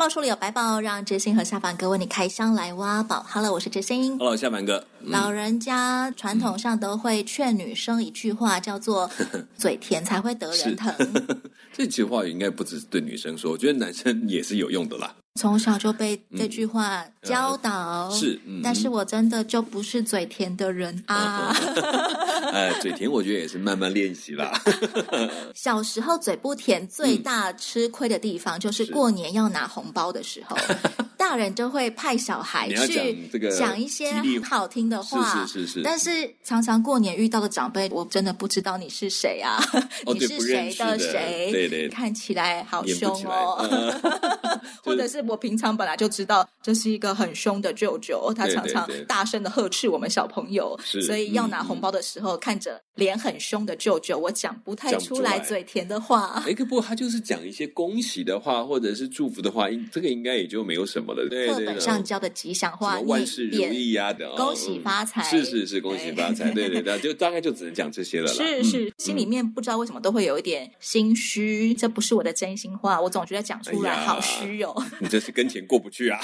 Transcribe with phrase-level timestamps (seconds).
[0.00, 3.22] 百宝书里有白宝，让知心和夏凡哥为你开箱来挖宝。
[3.28, 4.16] Hello，我是知心。
[4.16, 4.82] Hello，夏凡哥。
[5.00, 9.10] 嗯、老人家传统上都会劝女生一句话，叫做
[9.58, 10.90] “嘴甜才会得人疼”。
[11.70, 15.14] 这句话应该不只是对女生说，我觉得男生也是有用的啦。
[15.34, 21.54] 从小就被这句话教导，嗯呃、是，嗯、但是我真的就不是嘴甜的人啊。
[22.52, 24.52] 呃， 嘴甜我觉得也是慢慢练习啦。
[25.54, 30.56] 小时候嘴不甜，最大吃亏的地方就是过年要拿红包的时候。
[31.30, 33.16] 大人就会派小孩去
[33.56, 35.82] 讲一些好听的话，是是是是。
[35.84, 39.62] 但是常常过年遇到的长辈，我真的不知道你是谁啊？
[40.12, 41.50] 你是谁的谁？
[41.52, 43.64] 对对，看起来好凶哦。
[44.82, 56.42] 或者是我平常本来就知道这是一个很凶的舅舅，他常常大声的呵斥我们小朋友，所以要拿红包的时候，看着脸很凶的舅舅，我讲不太出来嘴甜的话。
[56.44, 61.14] 哎，可不过他就是讲一些恭喜的话，或者是祝福的话，这个应该也就没有什么。
[61.28, 68.28] 课本上教的吉祥话，万事如意呀的，恭喜发财，是是是，恭喜发财，对对 对，就大概就只能讲这些了。
[68.28, 74.74] 是是，心里面不知道为什么都会有一点心虚，这不是我的真心话，我总觉得讲出来好虚哦。
[75.00, 76.20] 你这是跟钱过不去啊！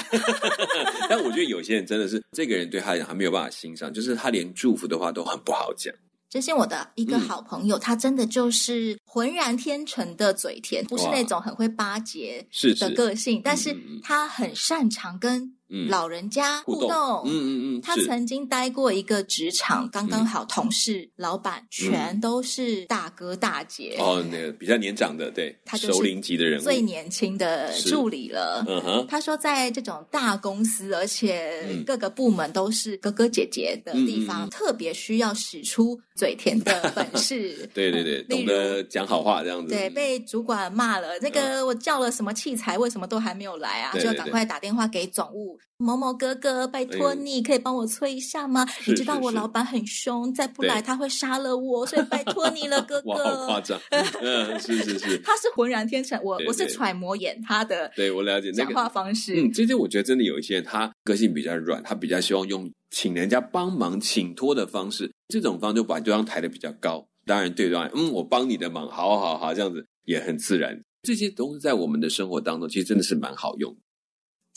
[1.09, 5.93] 但我觉得有些人真的是，这个人对他来讲还没有办法欣赏，就是他连祝福的话都很不好讲。
[6.29, 12.47] 这是我的一个好朋友，他真的就是浑然天成的嘴甜，不是那种很会巴结
[12.79, 15.56] 的个性，但是他很擅长跟。
[15.69, 23.97] 嗯，老人家互动，嗯嗯嗯，他曾经待过一个职场，刚刚好同事、老板全都是大哥大姐。
[23.99, 28.63] 哦，那个比较年长的，对，他就是首领级的人物，最年轻的助理了。
[28.67, 37.69] 嗯哼，他说在这种大公司，而且各个部门都是哥哥姐姐的地方，特别需要使出嘴甜的本事。
[37.73, 39.73] 对 对对，懂得讲好话这样子。
[39.73, 43.91] 对，被主管骂了，那个我叫了什么器材，为什么都还没有来啊？
[43.93, 45.56] 就要赶快打电话给总务。
[45.77, 48.65] 某某哥哥，拜托你可以帮我催一下吗？
[48.87, 53.09] 你知道我老板很凶，再不来他会杀了我，所以拜托你了， 哥哥。
[53.11, 53.79] 哇，好夸张！
[54.21, 59.39] 嗯，是是是，他是浑然天成，我我是揣摩演他的，对我了解讲话方式。
[59.39, 67.05] 嗯，这些我觉得真的有一些人，他个性比较软，他比较希望用请人家帮忙、请托的方式，这种方式就把对方抬得比较高。
[67.25, 70.81] 当然，对方嗯，我帮你的忙，好好好，这样子也很自然。
[71.03, 73.75] 这些都是在我们的生活当中，其实真的是蛮好用。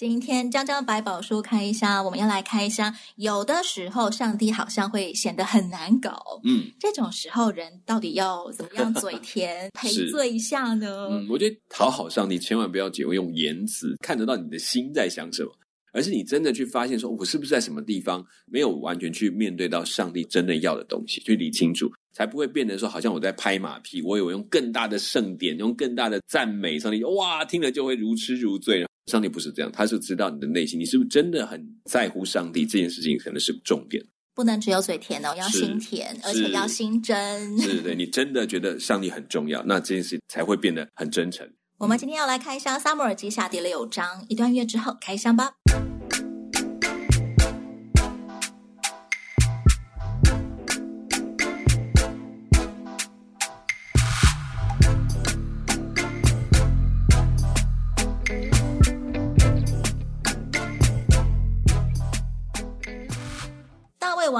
[0.01, 2.91] 今天江江百宝书开箱，我们要来开箱。
[3.17, 6.41] 有的时候，上帝好像会显得很难搞。
[6.43, 11.09] 嗯，这种时候，人到底要怎么样嘴甜 赔罪一下呢？
[11.11, 15.53] 嗯，我觉得讨好上帝，千万不要只会用言辞看得到你的心在想什么，
[15.93, 24.01] 而是你真的去发现，说我是不是在什么地方没有完全去面对到上帝真的要的东西，去理清楚，才不会变得说好像我在拍马屁。
[24.01, 28.87] 我有用更大的盛典，用更大的赞美，上帝哇，听了就会如痴如醉。
[29.11, 32.65] 上帝不是这样，他是知道你的内心，你是不是真的很在乎上帝？
[32.65, 34.01] 这件事情可能是重点，
[34.35, 37.59] 不能只有嘴甜哦，要心甜，而且要心真。
[37.59, 41.45] 是， 对，你真的觉得上帝很重要，那这件事才会变得很真诚。
[41.79, 45.51] 我们今天要来开箱《撒母耳记下》第六章，一段乐之后开箱吧。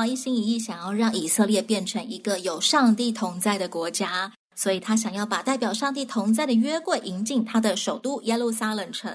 [0.01, 9.13] 王一心一意想要让以色列变成一个有上帝同在的国家，所以他想要把代表上帝同在的约柜迎进他的首都耶路撒冷城。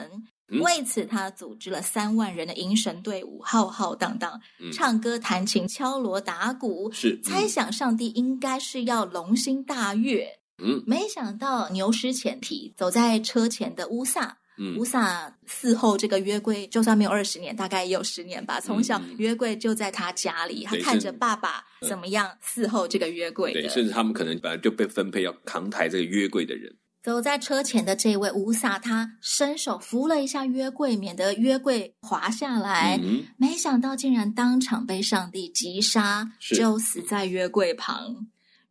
[0.54, 10.38] 嗯、为此，他组织了三万人的迎神队伍，浩浩荡荡，嗯、唱歌、弹琴、敲锣、打鼓，是、嗯、猜想上帝应该是要龙心大悦。
[10.64, 14.38] 嗯，没想到牛失前蹄，走在车前的乌撒。
[14.58, 18.60] 嗯，乌撒伺候这个约柜，就算没有二十年，大概也有十年吧。
[18.60, 23.62] 从小约柜就在他家里，嗯、他看着爸爸怎么样伺候这个约柜的。
[23.62, 26.76] 对，甚至他们可能本来就被分配要扛抬这个约柜的人。
[27.04, 33.00] 走在车前的这位乌撒，他伸手扶了一下约柜，免得约柜滑下来。
[33.04, 38.26] 嗯、没想到竟然当场被上帝击杀，就死在约柜旁。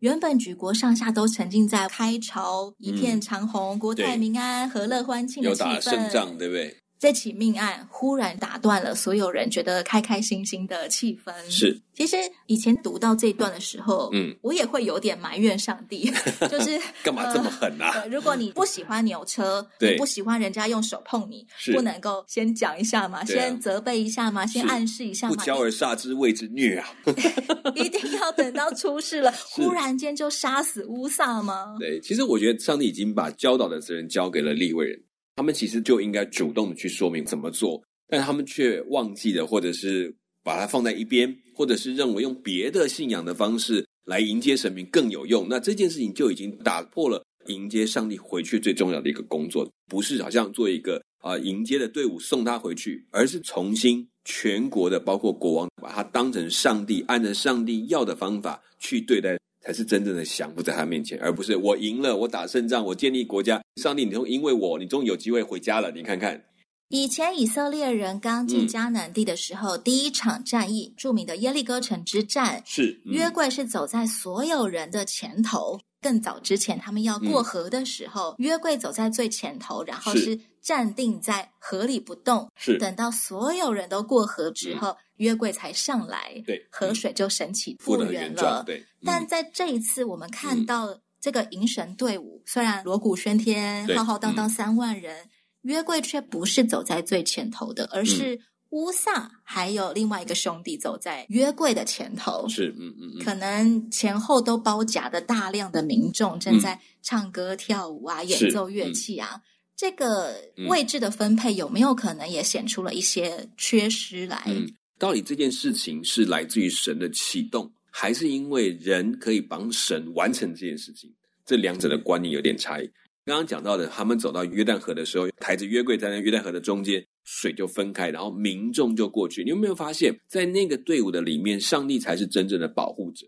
[0.05, 6.84] 原本举国上下都沉浸在开朝一片长虹、嗯、国泰民安、和乐欢庆的气氛，有打胜仗，对不对？
[6.99, 11.33] 这起命案忽然打断了所有人觉得开开心心的气氛。
[11.51, 16.11] 是，其实以前读到这一段的时候，嗯，我也会有点埋怨上帝，
[16.51, 17.91] 就是干嘛这么狠啊？
[17.95, 23.23] 呃，如果你不喜欢牛车， 对，你不喜欢人家用手碰你，是不能够先讲一下吗？
[23.25, 24.47] 先责备一下吗？
[24.47, 25.35] 先暗示一下吗？
[25.35, 26.89] 不教而杀之谓之虐啊！
[27.77, 31.77] 一定要等到出事了，忽然间就杀死乌萨吗？
[31.79, 34.99] 对，其实我觉得上帝已经把教导的责任交给了立位人。
[35.37, 45.47] 他们其实就应该主动的去说明怎么做，但他们却忘记了，或者是把它放在一边，或者是认为用别的信仰的方式来迎接神明更有用。
[45.49, 59.37] 那这件事情就已经打破了迎接上帝回去最重要的一个工作，不是好像做一个啊、迎接的队伍送他回去，而是重新全国的包括国王把他当成上帝，按照上帝要的方法去对待。
[59.65, 63.63] 才是真正的降服在他面前，而不是我赢了，我打胜仗，我建立国家。
[63.81, 65.91] 上帝，你终因为我，你终于有机会回家了。
[65.91, 66.45] 你看看，
[66.91, 75.81] 以前以色列人刚进迦南地的时候，嗯、第一场战役，著名的耶利哥城之战，是、嗯、约柜是走在所有人的前头。
[76.05, 80.39] 更早之前，他们要过河的时候，嗯、约柜走在最前头，然后是。
[80.65, 82.51] 站定在河里不动。
[82.57, 82.79] 是。
[82.79, 84.91] 等到所有人都过河之后。
[84.91, 88.65] 嗯约柜才上来，对，河水就神奇复原了。
[88.67, 95.31] 对，嗯、但在这一次，我们看到这个迎神队伍，嗯、虽然锣鼓喧天，浩浩荡荡三万人，嗯、
[95.63, 98.37] 约柜却不是走在最前头的，而是
[98.75, 102.49] 乌萨还有另外一个兄弟走在约柜的前头。
[102.49, 109.41] 是，嗯嗯，可能前后都包夹的大量的民众正在唱歌跳舞啊，演奏乐器啊。
[109.77, 110.35] 这个
[110.69, 114.43] 位置的分配有没有可能也显出了一些缺失来？
[114.49, 114.67] 嗯
[114.97, 121.13] 到底这件事情是来自于神的启动，还是因为人可以帮神完成这件事情？
[121.45, 122.89] 这两者的观念有点差异。
[123.25, 129.43] 刚刚讲到的，他们走到约旦河的时候，抬着约柜站在约旦河的中间，水就分开，然后民众就过去。
[129.43, 133.27] 你有没有发现，在那个队伍的里面，上帝才是真正的保护者，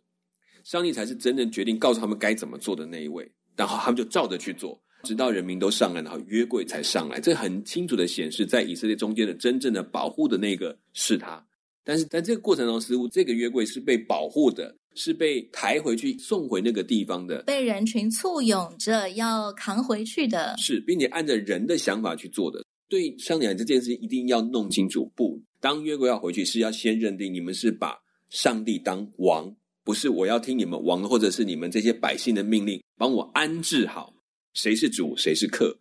[0.64, 7.18] 上帝才是真正决定告诉他们该怎么做的那一位，然后他们就照着去做，直到人民都上来，然后约柜才上来。
[7.20, 11.44] 这很清楚的显示，在以色列中间的真正的保护的那个是他。
[11.82, 22.64] 但是在这个过程中，似乎这个约柜是被保护的，是被抬回去送回那个地方的，被人群簇拥着要扛回去的，是，并且按照人的想法去做的。
[22.88, 27.96] 对上帝这件事情一定要弄清楚，不，当约柜要回去，是要先认定你们是把
[28.30, 29.54] 上帝当王，
[29.84, 34.14] 不是我要听你们王或者是你们这些百姓的命令，帮我安置好
[34.54, 35.78] 谁是主，谁是客。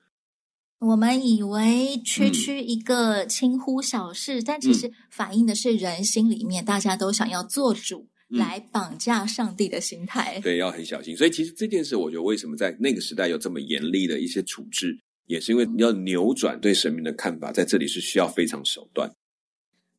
[0.79, 10.39] 我们以为区区一个轻忽小事，嗯、但其实反映的是人心里面大家都想要做主，嗯、来绑架上帝的心态。
[10.41, 11.15] 对，要很小心。
[11.15, 19.11] 所以其实这件事，我觉得为什么在那个时代有这么严厉的一些处置，也是因为你要扭转对神明的看法，在这里是需要非常手段。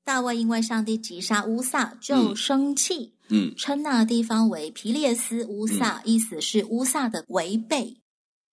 [0.04, 7.96] 大卫因为上帝击杀乌萨就生气，嗯，称那地方为皮列斯乌萨，嗯、意思是乌萨的违背。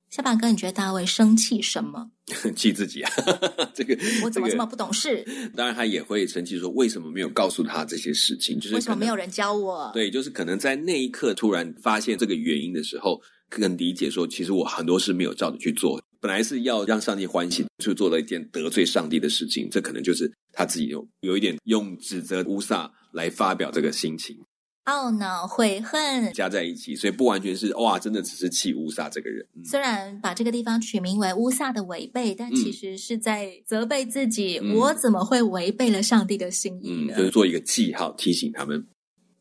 [0.10, 2.12] 小板哥，你觉得大卫生气什么？
[2.56, 3.12] 气自己啊！
[3.74, 5.26] 这个我怎么这么不懂事？
[5.56, 8.60] 当然，他也会生气，说为什么没有告诉他这些事情？
[8.60, 9.90] 就是为什么没有人教我？
[9.94, 13.20] 对，就是可能在那一刻突然发现这个原因的时候，
[13.50, 16.00] 更理解说，其实我很多事没有照着去做。
[16.24, 19.68] 本来是要让上帝欢喜，就做了一件得罪上帝的事情。
[19.70, 24.38] 这可能就是他自己有有一点用指责乌撒来发表这个心情。
[24.86, 29.46] 懊恼、悔恨加在一起，所以不完全是哇，真的只是气乌撒这个人。
[29.54, 37.16] 嗯、虽然把这个地方取名为乌撒的违背，但其实是在责备自己：嗯、我怎么会违背了上帝的心意呢？
[37.16, 38.88] 嗯、就是做一个记号，提醒他们。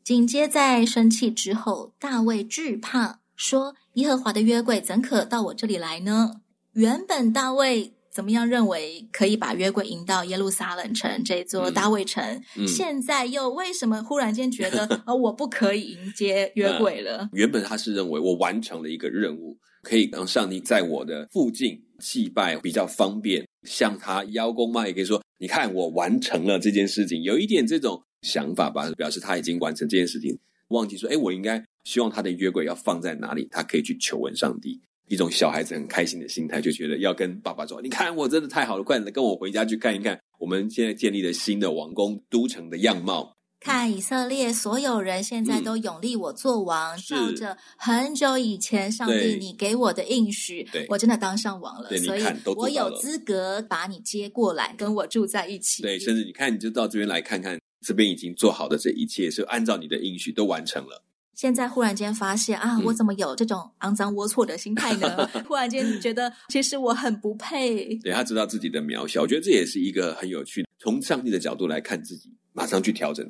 [0.03, 6.41] 紧接在生气之后，大卫惧怕，说：“耶和华的约柜怎可到我这里来呢？”
[6.73, 7.93] 原本大卫。
[8.13, 12.23] 怎么样认为可以把约柜迎到耶路撒冷城这座大卫城？
[12.55, 17.29] 嗯嗯、现在又为什么忽然间觉得啊、 哦，我不可以迎接约柜了、呃？
[17.33, 30.37] 原本他是认为我完成了一个任务，可以让上帝在我的附近祭拜比较方便，向他邀功嘛，也可以说，你看我完成了这件事情，有一点这种想法吧，表示他已经完成这件事情，
[30.67, 34.79] 忘记说，哎，我应该希望他的约柜要放在哪里，他可以去求问上帝。
[35.09, 43.35] 一种小孩子很开心的心态，就觉得要跟爸爸说：“你看，我真的太好了，快点跟我回家去看一看，我们现在建立了新的王宫都城的样貌。
[43.59, 51.89] 看以色列所有人现在都永立我做王，嗯、照着很久以前上帝你给我的应许，对我真的当上王了。
[51.97, 52.23] 所以，
[52.57, 55.81] 我有资格把你接过来跟我住在一起。
[55.81, 61.01] 对，甚至你看，你就到这边来看看，这边已经做好的这一切是按照你的应许都完成了。”
[61.35, 65.29] 现在忽然间发现啊，我怎么有这种肮脏龌龊的心态呢？
[65.47, 67.95] 忽然间觉得其实我很不配。
[67.97, 73.27] 对，他知道自己的渺小，我觉得这也是一个很有趣的，从上帝的角度来看自己，马上去调整。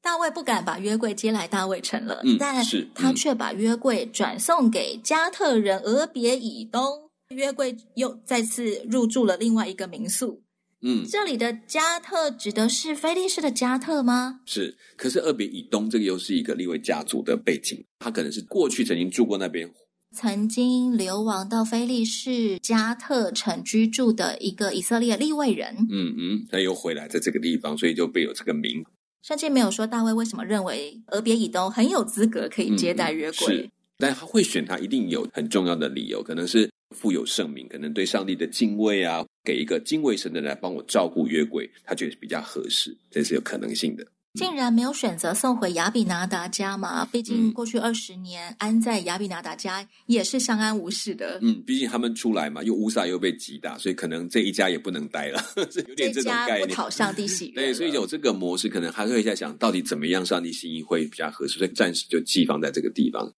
[0.00, 10.42] 大卫不敢把约柜接来大卫城了，嗯、但是他却把约柜转送给加特人俄别以东，约柜又再次入住了另外一个民宿。
[10.82, 14.40] 嗯，这里的加特指的是菲利士的加特吗？
[14.44, 19.68] 是，可是厄别以东这个又是一个利未家族的背景，他可能是过去曾经住过那边，
[20.14, 25.74] 曾经流亡到菲利士加特城居住的一个以色列利未人。
[25.90, 28.84] 嗯嗯，他又回来在这个地方，所以就被有这个名。
[29.22, 44.06] 圣经没有说大卫为什么认为俄别以东很有资格可以接待约柜，嗯，是，但他会选他，一定有很重要的理由，可能是富有盛名，可能对上帝的敬畏啊，给一个敬畏神的人来帮我照顾约柜，他觉得比较合适，这是有可能性的。
[44.34, 47.06] 竟然没有选择送回亚比拿达家嘛？
[47.06, 51.38] 毕竟过去二十年、嗯、安在亚比拿达家也是相安无事的。
[51.40, 55.42] 嗯，毕竟他们出来嘛，又乌撒又被击打，所以可能这一家也不能待了，
[55.88, 56.68] 有点这种概念。
[56.68, 57.62] 不讨上帝喜 悦。
[57.62, 63.32] 对，所以有这个模式，可能还会在想到底怎么样上帝心意会比较合适，所以暂时就寄放在这个地方。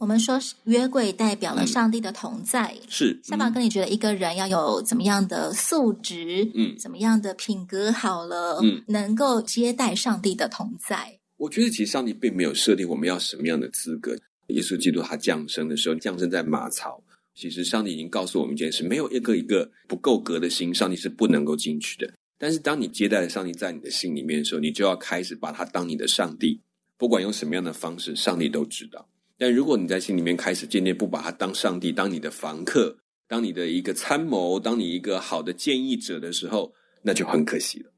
[0.00, 11.18] 我们说约柜代表了上帝的同在，嗯、是夏宝哥，你觉得一个人要有怎么样的素质，嗯，怎么样的品格好了，嗯，能够接待上帝的同在？
[11.36, 14.16] 我觉得其实上帝并没有设定我们要什么样的资格。
[14.46, 16.98] 耶稣基督他降生的时候，降生在马槽，
[17.34, 22.10] 其实上帝已经告诉我们一件事：没有一个一个不够格的心，上帝是不能够进去的。
[22.38, 26.58] 但是当你接待了上帝在你的心里面的时候，你就要开始把他当你的上帝，
[26.96, 29.06] 不管用什么样的方式，上帝都知道。
[29.40, 32.94] 但如果你在心里面开始渐渐不把他当上帝，当你的房客，
[33.26, 36.70] 当你的一个参谋，当你一个好的建议者的时候，
[37.00, 37.90] 那就很可惜了。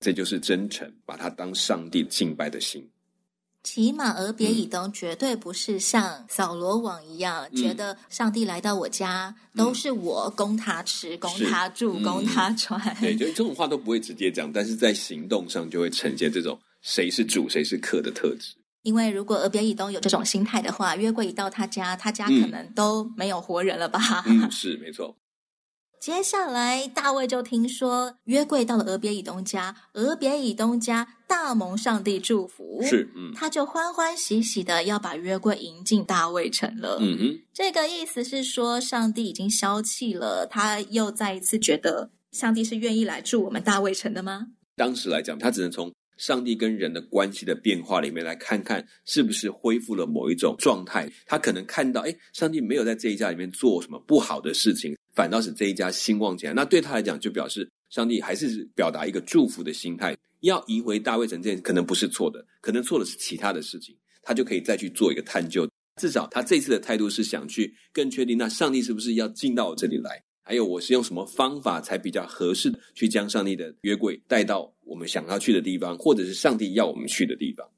[0.00, 2.88] 这就是真诚，把他当上帝敬拜的心。
[3.64, 12.80] 起码而别以东绝对不是像扫罗王一样，嗯、觉得上帝来到我家、嗯、都是我供他吃、供他住、供他穿。
[12.98, 18.54] 对，就这种话都不会直接讲，但是在行动上就会呈现这种谁是主谁是客的特质。
[18.88, 24.00] 因为如果俄别以东有这种心态的话，约柜一到他家，他家可能都没有活人了吧？
[24.26, 25.14] 嗯，是没错。
[26.00, 36.96] 接下来大卫就听说约柜到了俄别以东家，俄别以东家大蒙上帝祝福，是，嗯，他就欢欢喜喜的要把约柜迎进大卫城了。
[37.02, 44.46] 嗯哼，这个意思是说，上帝已经消气了，他又再一次觉得上帝是愿意来住我们大卫城的吗？
[44.76, 45.92] 当时来讲，他只能从。
[46.18, 51.10] 上帝跟人的关系的变化里面，来看看是不是恢复了某一种状态。
[51.24, 56.52] 他可能看到，哎，上帝没有在这一家里面做什么不好的事情，反倒是这一家兴旺起来。
[56.52, 60.14] 那对他来讲，就表示上帝还是表达一个祝福的心态。
[60.40, 63.96] 要移回大卫城这件事可能不是错的，可能错的是其他的事情。
[64.22, 65.66] 他就可以再去做一个探究。
[66.00, 70.22] 至少他这次的态度是想去更确定，那上帝是不是要进到我这里来？
[70.48, 77.68] 还有，我是用什么方法才比较合适的去将上帝的约柜带到我们想要去的地方，或者是上帝要我们去的地方？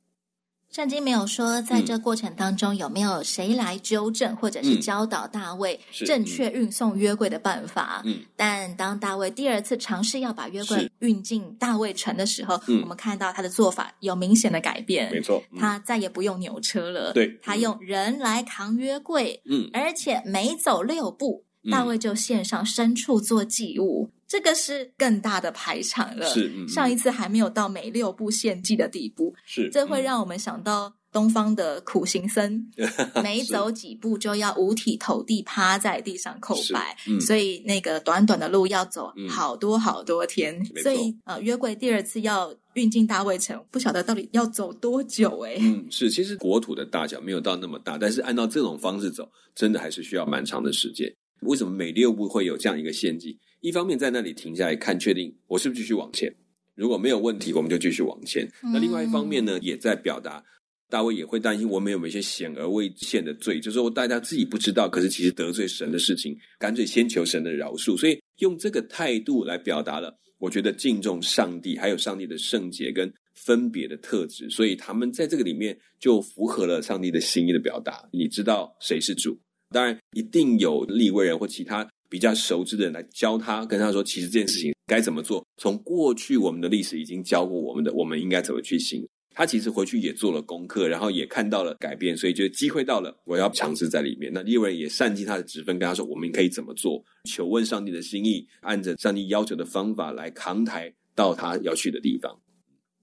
[0.71, 8.03] 圣经没有说，在这过程当中有没有谁来纠正，或者是教导大卫正确运送约柜的办法？
[8.05, 15.11] 嗯，但当大卫第二次尝试要把约柜运进大卫城的时候，我们看到他的做法有明显的改变。
[15.11, 21.45] 没错，他再也不用牛车了，对，他用人来扛约柜，嗯，而且每走六步。
[21.69, 26.26] 大卫就献上牲畜做祭物，嗯，这个是更大的排场了。
[26.29, 29.35] 是，嗯，上一次还没有到每六步献祭的地步。
[29.45, 40.57] 是，这会让我们想到东方的苦行僧， 嗯，每走几步就要五体投地趴在地上叩拜，嗯，所以那个短短的路要走好多好多天。
[40.59, 45.57] 嗯，所以呃，约柜第二次要运进大卫城，不晓得到底要走多久哎。
[45.61, 51.12] 嗯，是，其实国土的大小没有到那么大，但是按照这种方式走，真的还是需要蛮长的时间。
[51.43, 53.39] 为什么每六步会有这样一个献祭？
[53.61, 56.35] 一方面在那里停下来看，确定我是不是继续往前。
[56.75, 58.49] 如果没有问题，我们就继续往前。
[58.63, 60.43] 那另外一方面呢，也在表达
[60.89, 67.97] 大卫也会担心我们有没有一些显而未见的罪，就是说大家自己不知道，可是其实得罪神的事情，干脆先求神的饶恕。
[67.99, 74.49] 所以用这个态度来表达了，我觉得敬重上帝，还有上帝的圣洁跟分别的特质。
[74.49, 78.09] 所以他们在这个里面就符合了上帝的心意的表达。
[78.11, 79.39] 你知道谁是主？
[79.71, 85.45] 当然，一定有利未人或其他比较熟知的人来教他，跟他说，其实这件事情该怎么做。
[85.59, 89.07] 从过去我们的历史已经教过我们的，我们应该怎么去行。
[89.33, 94.31] 他其实回去也做了功课，然后也看到了改变，所以就机会到了，我要尝试在里面。
[94.35, 97.00] 那利未人也善尽他的职分，跟他说，我们可以怎么做？
[97.31, 102.37] 求问上帝的心意，按着上帝要求的方法来扛抬到他要去的地方。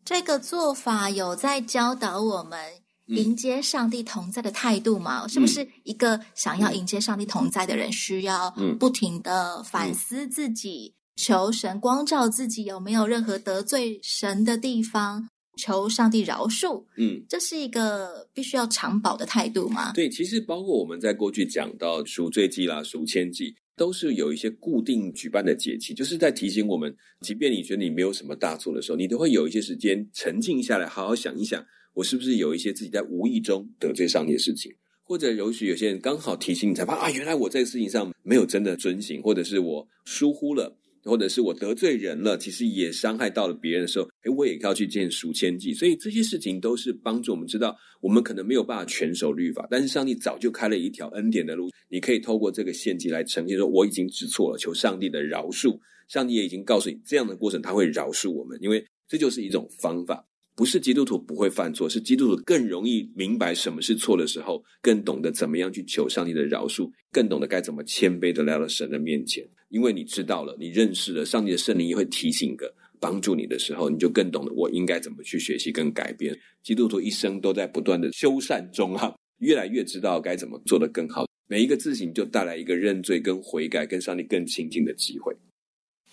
[0.03, 2.59] 这个做法有在教导我们。
[3.07, 5.23] 迎接上帝同在的态度嘛？
[5.25, 16.83] 嗯、是不是一个想要迎接上帝同在的人，需要不停的反思自己，嗯、求神光照自己有没有任何得罪神的地方，求上帝饶恕？
[16.97, 19.91] 嗯，这是一个必须要常保的态度吗？
[19.93, 23.55] 对，其实包括我们在过去讲到赎罪祭啦、赎愆祭。
[23.77, 31.63] 都是有一些固定举办的节气，就是在提醒我们，即便你觉得你没有什么大错的时候，你都会有一些时间沉静下来，好好想一想，
[31.97, 34.71] 我是不是有一些自己在无意中得罪上帝的事情，
[35.03, 40.77] 或者也许有些人刚好提醒你，才发现啊，原来我在事情上没有真的遵行，或者是我疏忽了。
[41.03, 45.73] 或者是我得罪人了，其实也伤害到了别人的时候，诶，我也要去见赎愆祭。
[45.73, 55.79] 所以这些事情都是帮助我们知道，我们可能没有办法全守律法，但是上帝早就开了一条恩典的路，你可以透过这个献祭来呈现说，我已经知错了，求上帝的饶恕。
[56.09, 60.27] 上帝也已经告诉你，这样的过程他会饶恕我们，因为这就是一种方法。
[60.57, 69.47] 不是基督徒不会犯错，是基督徒更容易明白什么是错的时候，更懂得怎么样去求上帝的饶恕，更懂得该怎么谦卑的来到神的面前。
[69.69, 76.35] 因为你知道了，你认识了上帝的圣灵也会提醒个帮助你的时候，你就更懂得我应该怎么去学习跟改变。
[76.63, 81.27] 基督徒一生都在不断的修缮中啊，越来越知道该怎么做得更好。
[81.47, 85.35] 每一个自省就带来一个认罪跟悔改，跟上帝更亲近的机会。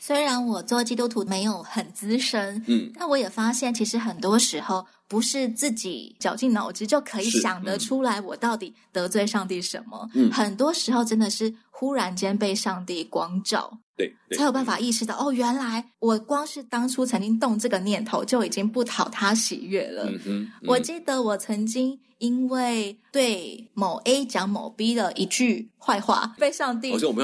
[0.06, 10.08] 虽然我做基督徒没有很资深，嗯，但我也发现，其实很多时候不是自己绞尽脑汁就可以想得出来，我到底得罪上帝什么。
[10.14, 20.10] 嗯，很多时候真的是忽然间被上帝光照，对，对，才有办法意识到，哦，原来我光是当初曾经动这个念头，就已经不讨他喜悦了。
[20.66, 22.00] 我记得我曾经。
[22.18, 27.14] 因为对某 A 讲某 B 的一句坏话，被上帝重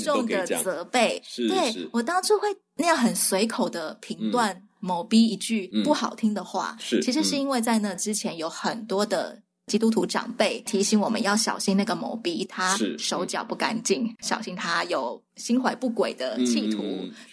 [0.00, 1.20] 重的责备。
[1.36, 9.42] 对，我当初会那样很随口的评断某 B 一句不好听的话，是其实是因为在那之前有很多的。
[9.68, 16.82] 基督徒长辈提醒我们要小心那个某 B，他手脚不干净，小心他有心怀不轨的企图。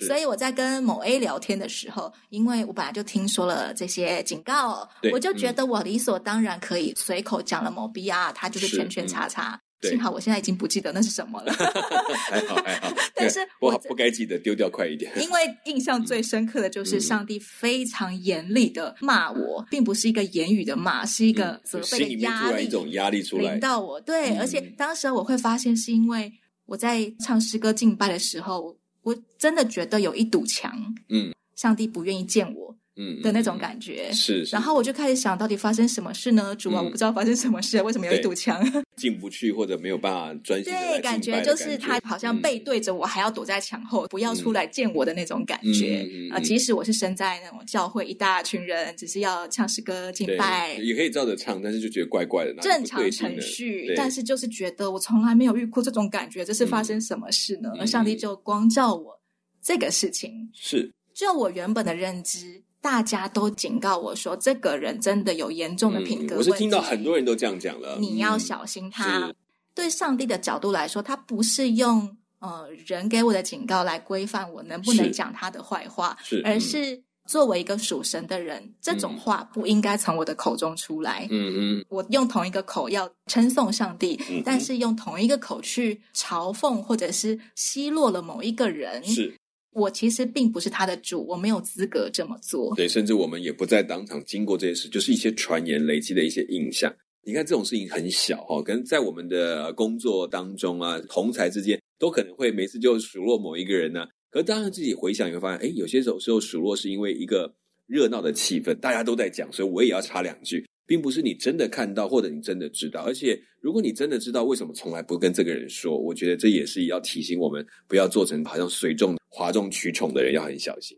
[0.02, 9.58] 所以我在跟某 A 聊天的时候，因为我本来就听说了这些警告，我就觉得我理所当然可以随口讲了某 B 啊，他就是圈圈叉叉。
[9.82, 12.92] 幸好我现在已经不记得那是什么了，还 好还好。
[13.14, 15.12] 但是我不该记得，丢掉快一点。
[15.22, 24.02] 因为印象最深刻的就是上帝非常严厉的骂我，并不是一个言语的骂，是一个责备的压力，一种压力出来临到我。
[24.02, 26.32] 对，而且当时我会发现，是因为
[26.66, 32.76] 我在唱诗歌敬拜的时候，我真的觉得有一堵墙，嗯，上帝不愿意见我。
[32.98, 36.56] 嗯的那种感觉是，然后我就开始想到底发生什么事呢？
[36.56, 38.64] 主啊，我不知道发生什么事，为什么有一堵墙
[38.96, 40.72] 进不去，或者没有办法专心？
[40.72, 46.40] 对，感觉就是他好像背对着我，还要躲在墙后，不要出来见我的那种感觉啊！
[46.40, 52.54] 即使我是身在那种教会，一大群人，只是要唱诗歌敬拜，也可以照着唱，但是就觉得怪怪的。
[52.62, 57.72] 正常程序，但是就是觉得我从来没有遇过这种感觉，这是发生什么事呢？
[57.80, 59.20] 而上帝就光照我
[59.62, 62.64] 这个事情，是就我原本的认知。
[62.86, 66.36] 大家都警告我说，这个人真的有严重的品格。
[66.36, 69.34] 我是听到很多人都这样讲了，你要小心他。
[69.74, 81.28] 对上帝的角度来说，他不是用呃人给我的警告来规范我能不能讲他的坏话，而是作为一个属神的人，这种话不应该从我的口中出来。
[81.32, 89.04] 嗯嗯，我用同一个口要称颂上帝，但是用同一个口去嘲讽或者是奚落了某一个人。
[89.04, 89.36] 是。
[89.76, 92.74] 我其实并不是他的主，我没有资格这么做。
[92.76, 96.92] 对，甚至我们也不在当场经过这些事，就是一些传言累积的一些印象。
[97.26, 107.54] 你看这种事情很小哈，可能在我们的工作当中啊，同才之间都可能会每次就数落某一个人呢、可是当然自己回想，你会发现，哎，有些时候时候数落是因为一个
[107.86, 110.66] 热闹的气氛，大家都在讲，所以我也要插两句。
[110.88, 113.02] 并不是你真的看到，或者你真的知道。
[113.02, 120.98] 而且，如果你真的知道为什么从来不跟这个人说，我觉得这也是要提醒我们，不要做成好像随众哗众取宠的人，要很小心。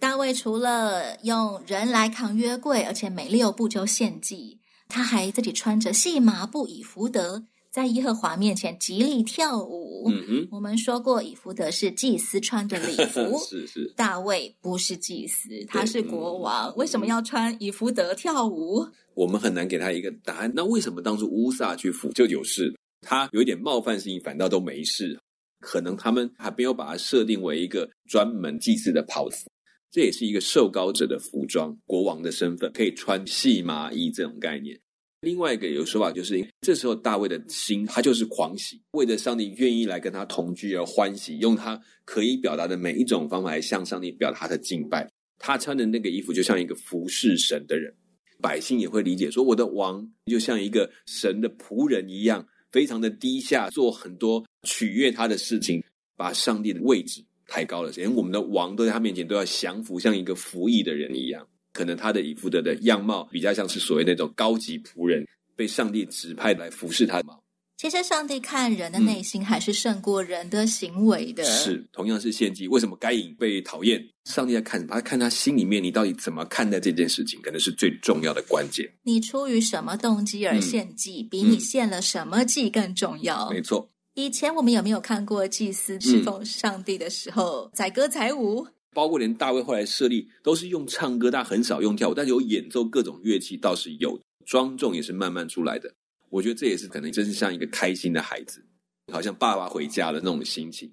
[0.00, 7.44] 大卫除了用人来扛约柜，而且每六步就献祭，他还自己穿着细麻布以弗得，
[7.76, 10.08] 在耶和华面前极力跳舞。
[10.08, 13.38] 嗯哼，我们说过，以弗德是祭司穿的礼服。
[13.46, 18.82] 是是，大卫不是祭司，他是国王，为什么要穿以弗德跳舞？
[19.12, 20.50] 我们很难给他一个答案。
[20.54, 25.20] 那为什么当初乌撒去扶就有事，他有一点冒犯性，反倒都没事？
[25.60, 29.44] 可能他们还没有把它设定为一个专门祭祀的袍子。
[29.90, 34.80] 这也是一个受膏者的服装，国王的身份可以穿细麻衣这种概念。
[35.22, 45.08] 另外一个有说法就是，这时候大卫的心他就是狂喜，为着上帝愿意来跟他同居而欢喜，用他可以表达的每一种方法来向上帝表达他的敬拜。
[45.38, 47.92] 他穿的那个衣服就像一个服侍神的人，
[48.40, 55.82] 百姓也会理解说，我的王就像一个神的仆人一样，非常的低下，做很多取悦他的事情，
[56.16, 57.90] 把上帝的位置抬高了。
[57.96, 61.46] 连我们的王都在他面前都要降服，像一个服役的人一样。
[61.76, 67.22] 可能他的以弗得的样貌比较像是所谓那种高级仆人，被上帝指派来服侍他。
[67.76, 71.42] 其实上帝看人的内心还是胜过人的行为的。
[71.42, 74.02] 嗯、是，同样是献祭，为什么该隐被讨厌？
[74.24, 74.94] 上帝在看什么？
[74.94, 78.90] 他看他心里面，你到底怎么看待这件事情，可能是最重要的关键。
[79.02, 83.50] 你出于什么动机而献祭，嗯、比你献了什么祭更重要。
[83.50, 83.90] 没错。
[84.14, 88.66] 以前我们有没有看过祭司侍奉上帝的时候载、嗯、歌载舞？
[88.96, 95.92] 包括连大卫后来设立都是用唱歌，但很少用跳舞，但是有演奏各种乐器倒是有，庄重也是慢慢出来的。
[96.30, 98.64] 我觉得这也是可能真是像一个开心的孩子，
[99.12, 100.90] 好像爸爸回家的那种心情。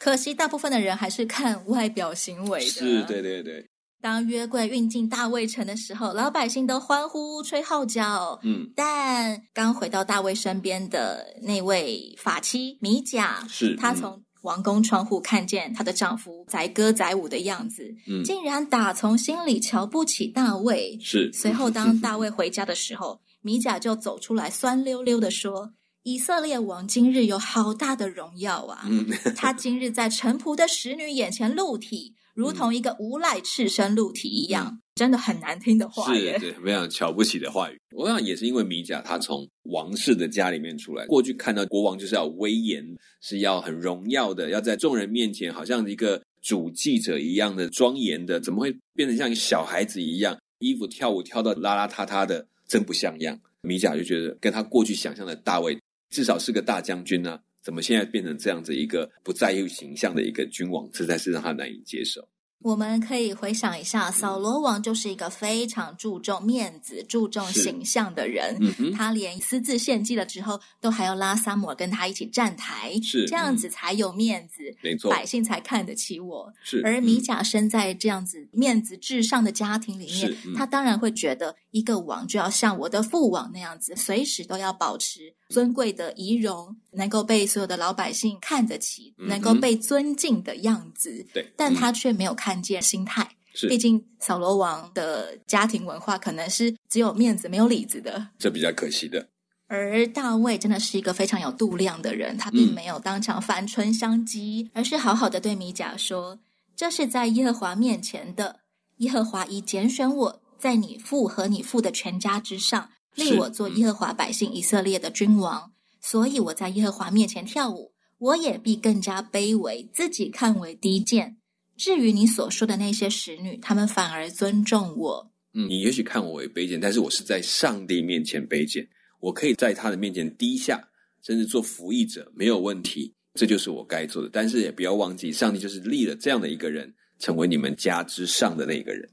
[0.00, 2.66] 可惜大部分的人还是看外表行为的。
[2.66, 3.64] 是，对对对。
[4.02, 8.40] 当约柜运进大卫城的时候，老百姓都欢呼吹号角。
[8.42, 14.20] 嗯，但刚回到大卫身边的那位法妻米甲，是他从。
[14.44, 20.98] 王宫窗户看见她的丈夫载歌载舞的样子，嗯，竟然打从心里瞧不起大卫。
[21.02, 21.30] 是。
[21.32, 25.72] 随后，当大卫回家的时候，米甲就走出来，酸溜溜的说
[26.04, 28.86] ：“以色列王今日有好大的荣耀啊！
[28.88, 36.12] 嗯，他今日在臣仆的使女眼前露体。”如同一个无赖赤身露体一样，嗯、真的很难听的话。
[36.12, 37.78] 是，对，非常瞧不起的话语。
[37.94, 42.84] 我想也是因为米甲他从王室的家里面出来，过去看到国王就是要威严，
[43.20, 53.38] 是要很荣耀的，要在众人面前好像一个主祭者一样的庄严的，怎么会变成像一个小孩子一样，衣服跳舞跳到邋邋遢遢的，真不像样。
[53.62, 55.78] 米甲就觉得跟他过去想象的大卫，
[56.10, 57.40] 至少是个大将军啊。
[57.64, 62.28] 怎么现在变成这样子一个不在意形象的一个君王，实在是让他难以接受。
[62.60, 68.56] 我们可以回想一下，扫罗王就是一个非常注重面子、注重形象的人。
[68.78, 76.50] 嗯、他连私自献祭了之后，都还要拉撒母耳跟他一起站台，是这样子才有面子，没错，百姓才看得起我。
[76.62, 91.24] 是，而米甲生在这样子面子至上的家庭里面，嗯、他当然会觉得一个王就要像我的父王那样子，随时都要保持尊贵的仪容，能够被所有的老百姓看得起，嗯、能够被尊敬的样子。
[91.32, 92.60] 对，但他却没有看。
[92.64, 99.28] 见心态，是毕竟扫罗王的家庭文化可能是只有面子没有里子的，这比较可惜的。
[99.66, 106.38] 而大卫真的是一个非常有度量的人，他并没有当场反唇相讥，嗯、而是好好的对米甲说
[106.74, 108.60] ：“这是在耶和华面前的，
[108.98, 121.36] 耶和华已拣选我在你父和你父的全家之上，立我做耶和华百姓以色列的君王，所以我在耶和华面前跳舞，我也必更加卑微，自己看为低贱。”
[121.76, 125.32] 至于你所说的那些使女，她们反而尊重我。
[125.54, 128.86] 嗯，你也许看我为卑贱，但是我是在上帝面前卑贱。
[129.20, 130.86] 我可以在他的面前低下，
[131.22, 133.14] 甚至做服役者，没有问题。
[133.34, 134.28] 这就是我该做的。
[134.32, 139.08] 但是也不要忘记，上帝就是立了这样的一个人，成为你们家之上的那个人。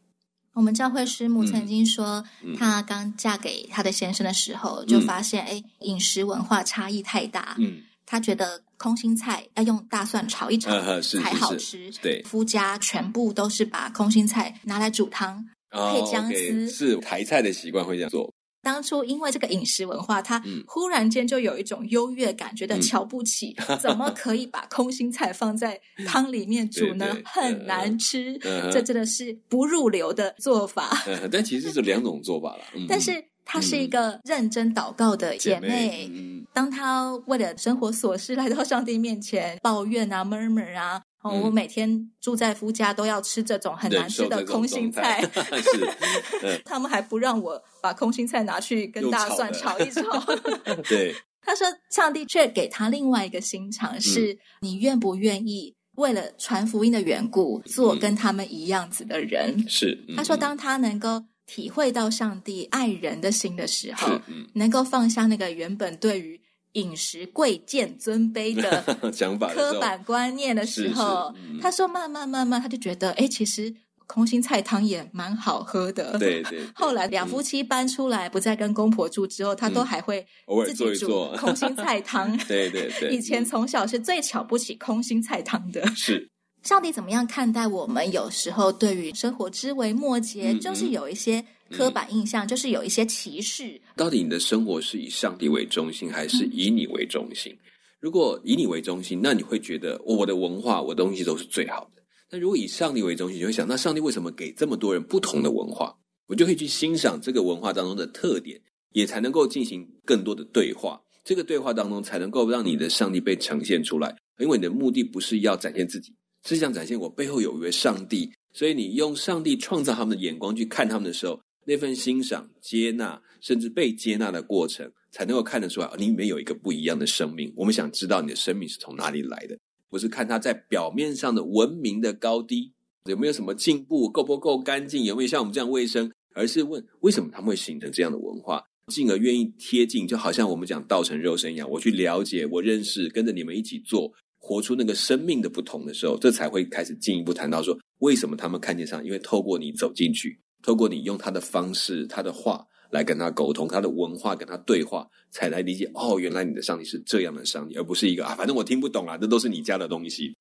[0.54, 7.56] 我们教会师母曾经说，嗯、她刚嫁给她的先生的时候，就发现，哎、嗯，饮食文化差异太大。
[7.58, 7.84] 嗯。
[8.06, 10.70] 她觉得空心菜要用大蒜炒一炒
[11.02, 11.90] 才好吃。
[12.02, 16.70] 对，夫家全部都是把空心菜拿来煮汤，配姜丝。
[16.70, 18.34] 是台菜的习惯会这样做。
[18.62, 27.18] 当初因为这个饮食文化，他忽然间就有一种优越感，觉得瞧不起，怎么可以把空心菜放在汤里面煮呢？
[27.26, 28.38] 很难吃，
[28.72, 30.90] 这真的是不入流的做法。
[31.32, 32.64] 但其实是两种做法了。
[32.88, 33.26] 但是。
[33.44, 35.68] 她是一个认真祷告的姐妹。
[35.68, 45.22] 姐妹嗯、当她为了生活琐事来到上帝面前抱怨啊、murmur 啊，哦，嗯、我每天住在夫家都要吃这种很难吃的空心菜。
[45.32, 45.90] 是，
[46.44, 50.02] 嗯、他们还不让我把空心菜拿去跟大蒜炒一炒。
[50.90, 59.64] 对，他说上帝却给他另外一个心肠，是你愿不愿意为了传福音的缘故做跟他们一样子的人？
[59.70, 61.24] 是，他说当他能够。
[61.48, 66.40] 体会到上帝爱人的心的时候，嗯、能够放下那个原本对于
[66.74, 73.74] 饮食贵贱尊卑的 想法、刻板观念的时候，嗯、他说慢慢慢慢，他就觉得，哎，其实
[74.08, 76.18] 空心菜汤也蛮好喝的。
[76.18, 76.60] 对对。
[76.76, 80.26] 后来两夫妻搬出来，不再跟公婆住之后，他都还会
[80.66, 82.38] 自己煮空心菜汤。
[82.48, 83.10] 对 对对。
[83.10, 85.86] 以前从小是最瞧不起空心菜汤的。
[85.96, 86.30] 是。
[86.64, 88.12] 上帝怎么样看待我们？
[88.12, 93.80] 有时候对于生活枝微末节，就是有一些刻板印象，嗯、就是有一些歧视。
[93.96, 97.52] 到底你的生活是以上帝为中心，还是以你为中心？
[97.54, 97.60] 嗯、
[98.00, 102.02] 如果以你为中心，那你会觉得我的文化、我的东西都是最好的。
[102.30, 105.96] 但如果以上帝为中心，你会想，那上帝为什么给这么多人不同的文化？
[106.28, 108.60] 我就可以去欣赏这个文化当中的特点，
[108.94, 111.02] 也才能够进行更多的对话。
[111.24, 114.16] 这个对话当中，才能够让你的上帝被呈现出来。
[114.40, 116.16] 因为你的目的不是要展现自己。
[116.44, 121.40] 是想展现我背后有一位上帝，所以你用上帝创造他们的眼光去看他们的时候，
[121.72, 127.50] 那份欣赏、接纳，甚至被接纳的过程，才能够看得出来，你里面有一个不一样的生命。
[127.56, 129.58] 我们想知道你的生命是从哪里来的，
[129.90, 132.74] 不是看他在表面上的文明的高低，
[133.06, 144.12] 有没有什么进步，够不够干净，有没有像我们这样卫生，而是问为什么他们会形成这样的文化，进而愿意贴近，就好像我们讲道成肉身一样，我去了解，我认识，跟着你们一起做。
[144.44, 149.06] 活出那个生命的不同的时候，这才会开始进一步谈到说，为什么他们看见上？
[149.06, 160.36] 因为透过你走进去，透过你用他的方式、他的话来跟他沟通，他的文化跟他对话，才来理解哦，原来你的上帝是这样的上帝，而不是一个啊，反正我听不懂啊，这都是你家的东西。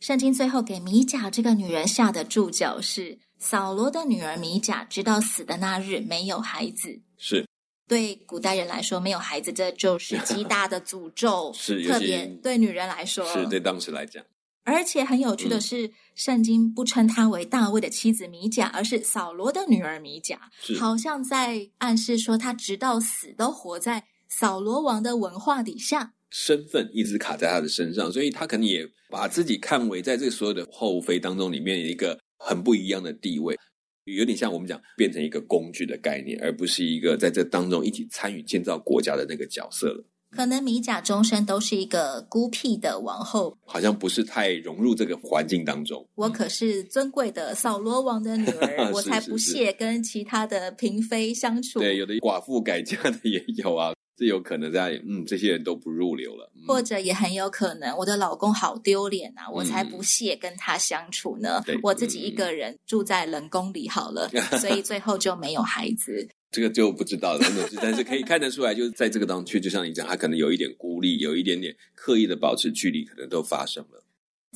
[0.00, 7.00] 圣经最后给米甲这个女人下的注脚是：扫罗的女儿米甲，直到死的那日没有孩子。
[7.16, 7.46] 是。
[7.88, 11.52] 对古代人来说，没有孩子，这就是极大的诅咒。
[11.54, 14.24] 是，特别对女人来说，是对当时来讲。
[14.64, 33.58] 而且很有趣的是，嗯、圣经不称她为大卫的妻子米甲，而是扫罗的女儿米甲，是好像在暗示说，她直到死都活在扫罗王的文化底下，身份一直卡在她的身上，所以她可能也把自己看为在这所有的后妃当中里面一个很不一样的地位。
[34.04, 40.04] 有点像我们讲变成一个工具的概念，而不是一个在这当中一起参与建造国家的那个角色了。
[40.34, 46.06] 可能米甲终身都是一个孤僻的王后，好像不是太融入这个环境当中。
[46.14, 51.78] 我可是尊贵的扫罗王的女儿， 我才不屑跟其他的嫔妃相处。
[51.78, 53.92] 对，有的寡妇改嫁的也有啊。
[54.22, 61.60] 是有可能在嗯，这些人都不入流了，或者也很有可能，我的老公好丢脸啊，嗯、我才不屑跟他相处呢。
[61.66, 66.28] 对我自己一个人住在冷宫里好了， 嗯、所以最后就没有孩子。
[66.52, 67.40] 这个就不知道了，
[67.80, 74.04] 但是可以看得出来，就是在这个当中，就像你讲，他可能有一点孤立，有一点点刻意的保持距离，可能都发生了。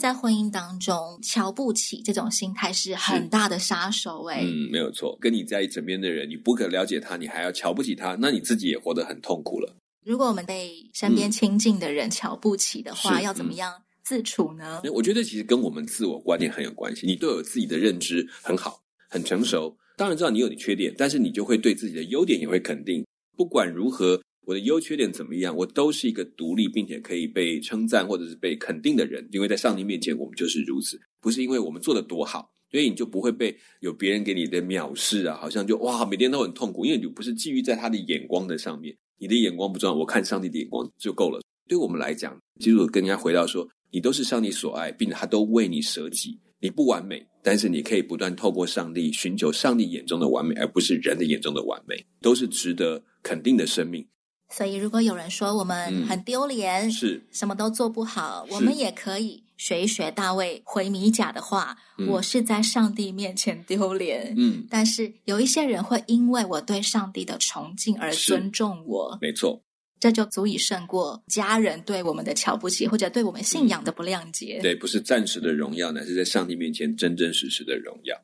[0.00, 4.42] 在婚姻当中，瞧不起这种心态是很大的杀手诶。
[4.44, 5.16] 嗯，没有错。
[5.18, 9.74] 跟你在一枕边的人，你不可了解他，你还要瞧不起他，那你自己也活得很痛苦了。
[10.04, 13.72] 如果我们被身边亲近的人瞧不起的话，嗯、要怎么样
[14.04, 14.82] 自处呢？
[14.92, 17.06] 我觉得其实跟我们自我观念很有关系。
[17.06, 18.78] 你都有自己的认知，很好，
[19.08, 19.74] 很成熟。
[19.96, 23.02] 当然知道你有你缺点，但是你就会对自己的优点也会肯定。
[23.34, 24.20] 不管如何。
[24.46, 25.54] 我的优缺点怎么样？
[25.56, 41.40] 我都是一个独立并且可以被称赞或者是被肯定的人，因为在上帝面前我们就是如此，不是因为我们做得多好，所以你就不会被有别人给你的藐视啊，好像就哇每天都很痛苦，因为你不是基于在他的眼光的上面，你的眼光不重要，我看上帝的眼光就够了。
[41.68, 54.06] 对我们来讲，基督跟人家回到说，你都是上帝所爱，并且他都为你舍己，你不完美，但是你可以不断透过上帝寻求上帝眼中的完美，而不是人的眼中的完美，都是值得肯定的生命。
[54.48, 57.26] 所以，如果有人说我们很丢脸，嗯、是。
[57.32, 69.60] 什么都做不好，我们也可以学一学大卫回米甲的话：“嗯、我是在上帝面前丢脸。”嗯，但是有一些人会因为我对上帝的崇敬而尊重我，没错，
[69.98, 74.58] 这就足以胜过家人对我们的瞧不起或者对我们信仰的不谅解。
[74.60, 78.16] 嗯、对，不是暂时的荣耀，乃是在上帝面前真真实实的荣耀。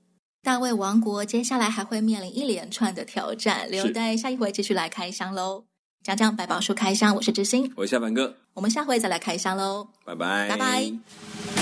[0.42, 5.64] 大卫王国接下来还会面临一连串的挑战，留待下一回继续来开箱喽。
[6.02, 11.61] 讲讲百宝书开箱，我是知心，我是夏凡哥，我们下回再来开箱喽，拜拜，拜拜。